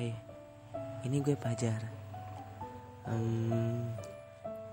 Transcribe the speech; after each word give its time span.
Hai, 0.00 0.16
ini 1.04 1.20
gue 1.20 1.36
Pajar. 1.36 1.76
Um, 3.04 3.84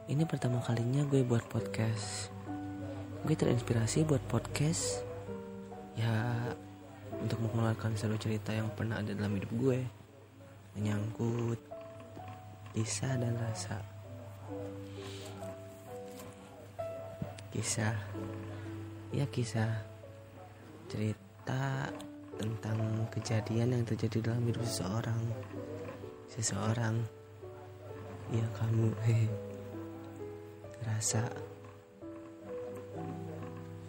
ini 0.08 0.24
pertama 0.24 0.64
kalinya 0.64 1.04
gue 1.04 1.20
buat 1.20 1.44
podcast. 1.52 2.32
Gue 3.28 3.36
terinspirasi 3.36 4.08
buat 4.08 4.24
podcast, 4.32 5.04
ya 6.00 6.32
untuk 7.20 7.44
mengeluarkan 7.44 8.00
seluruh 8.00 8.16
cerita 8.24 8.56
yang 8.56 8.72
pernah 8.72 9.04
ada 9.04 9.12
dalam 9.12 9.36
hidup 9.36 9.52
gue, 9.60 9.84
menyangkut 10.80 11.60
kisah 12.72 13.20
dan 13.20 13.36
rasa. 13.36 13.84
Kisah, 17.52 18.00
ya 19.12 19.28
kisah, 19.28 19.76
cerita 20.88 21.92
kejadian 23.18 23.74
yang 23.74 23.84
terjadi 23.84 24.30
dalam 24.30 24.46
hidup 24.46 24.62
seseorang. 24.62 25.22
Seseorang 26.30 26.96
ya 28.30 28.46
kamu 28.54 28.94
rasa 30.88 31.26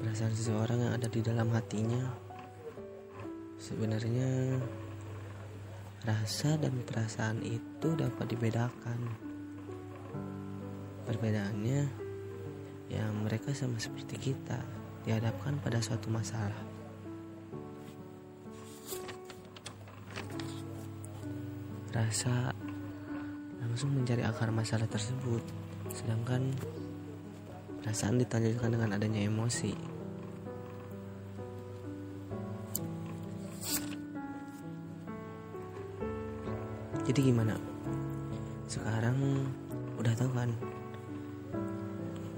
perasaan 0.00 0.32
seseorang 0.32 0.78
yang 0.80 0.92
ada 0.96 1.08
di 1.12 1.20
dalam 1.20 1.52
hatinya. 1.52 2.08
Sebenarnya 3.60 4.56
rasa 6.08 6.56
dan 6.56 6.80
perasaan 6.88 7.44
itu 7.44 7.88
dapat 8.00 8.32
dibedakan. 8.32 9.00
Perbedaannya 11.04 11.80
ya 12.88 13.04
mereka 13.12 13.52
sama 13.52 13.76
seperti 13.76 14.32
kita 14.32 14.64
dihadapkan 15.04 15.60
pada 15.60 15.84
suatu 15.84 16.08
masalah 16.08 16.77
rasa 21.98 22.54
langsung 23.58 23.90
mencari 23.90 24.22
akar 24.22 24.54
masalah 24.54 24.86
tersebut. 24.86 25.42
Sedangkan 25.90 26.54
perasaan 27.82 28.22
ditanyakan 28.22 28.70
dengan 28.78 28.94
adanya 28.94 29.26
emosi. 29.26 29.74
Jadi 37.08 37.20
gimana? 37.24 37.58
Sekarang 38.70 39.18
udah 39.98 40.14
tahu 40.14 40.30
kan? 40.38 40.54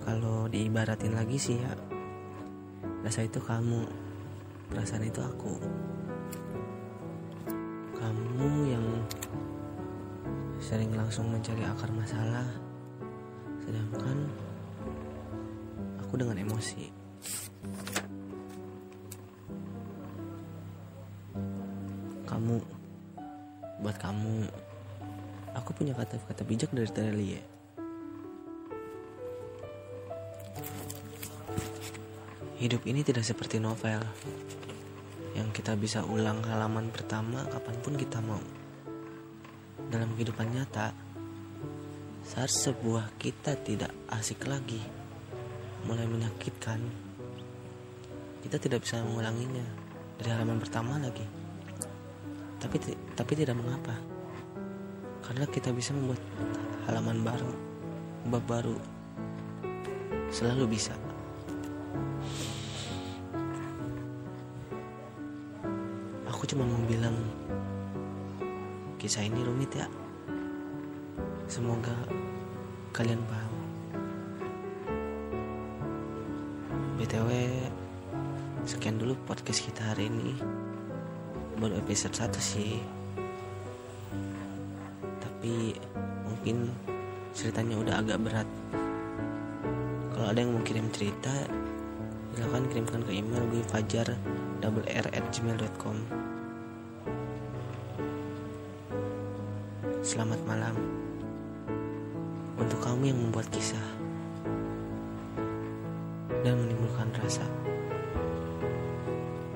Kalau 0.08 0.48
diibaratin 0.48 1.12
lagi 1.12 1.36
sih 1.36 1.61
ya 1.61 1.75
rasa 3.00 3.25
itu 3.25 3.41
kamu 3.41 3.88
perasaan 4.69 5.08
itu 5.08 5.20
aku 5.25 5.56
sering 10.71 10.95
langsung 10.95 11.27
mencari 11.27 11.67
akar 11.67 11.91
masalah. 11.91 12.47
Sedangkan 13.67 14.31
aku 15.99 16.15
dengan 16.15 16.39
emosi. 16.39 16.87
Kamu 22.23 22.55
buat 23.83 23.99
kamu 23.99 24.47
aku 25.59 25.71
punya 25.75 25.97
kata-kata 25.99 26.47
bijak 26.47 26.71
dari 26.71 26.91
Terelie 26.93 27.43
hidup 32.61 32.84
ini 32.84 33.01
tidak 33.01 33.25
seperti 33.25 33.57
novel 33.57 34.05
yang 35.33 35.49
kita 35.49 35.73
bisa 35.81 36.05
ulang 36.05 36.45
halaman 36.45 36.93
pertama 36.93 37.41
kapan 37.49 37.77
pun 37.81 37.97
kita 37.97 38.21
mau 38.21 38.59
dalam 39.89 40.12
kehidupan 40.12 40.53
nyata, 40.53 40.92
saat 42.20 42.53
sebuah 42.53 43.17
kita 43.17 43.56
tidak 43.65 43.94
asik 44.12 44.44
lagi, 44.44 44.84
mulai 45.88 46.05
menyakitkan, 46.05 46.78
kita 48.44 48.60
tidak 48.60 48.84
bisa 48.84 49.00
mengulanginya 49.00 49.65
dari 50.21 50.28
halaman 50.37 50.60
pertama 50.60 51.00
lagi. 51.00 51.25
Tapi 52.60 52.77
tapi 53.16 53.32
tidak 53.32 53.56
mengapa, 53.56 53.97
karena 55.25 55.49
kita 55.49 55.72
bisa 55.72 55.97
membuat 55.97 56.21
halaman 56.84 57.25
baru, 57.25 57.53
bab 58.28 58.44
baru, 58.44 58.76
selalu 60.28 60.76
bisa. 60.76 60.93
Aku 66.28 66.44
cuma 66.49 66.65
mau 66.65 66.81
bilang 66.88 67.16
kisah 69.00 69.25
ini 69.25 69.41
rumit 69.41 69.72
ya. 69.72 69.88
Semoga 71.49 71.97
kalian 72.93 73.25
paham. 73.25 73.55
BTW, 77.00 77.28
sekian 78.69 79.00
dulu 79.00 79.16
podcast 79.25 79.65
kita 79.65 79.97
hari 79.97 80.12
ini. 80.12 80.37
Baru 81.56 81.81
episode 81.81 82.12
1 82.12 82.28
sih. 82.37 82.77
Tapi 85.00 85.81
mungkin 86.28 86.69
ceritanya 87.32 87.81
udah 87.81 87.94
agak 88.05 88.21
berat. 88.21 88.49
Kalau 90.12 90.27
ada 90.28 90.44
yang 90.44 90.53
mau 90.53 90.61
kirim 90.61 90.93
cerita, 90.93 91.32
silahkan 92.37 92.69
kirimkan 92.69 93.00
ke 93.09 93.17
email 93.17 93.49
gue 93.49 93.65
fajar 93.65 94.12
double 94.61 94.84
r 94.84 95.06
at 95.09 95.25
gmail.com 95.32 96.30
Selamat 100.00 100.41
malam 100.49 100.72
untuk 102.56 102.81
kamu 102.81 103.12
yang 103.12 103.21
membuat 103.21 103.44
kisah 103.53 103.84
dan 106.41 106.56
menimbulkan 106.56 107.12
rasa. 107.21 107.44